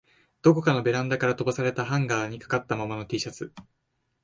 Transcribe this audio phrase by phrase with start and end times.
[0.41, 3.53] どこかのベランダから吹き飛ばされたハンガーに掛かったままの Ｔ シャツ